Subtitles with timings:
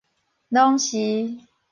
[0.49, 0.97] 攏是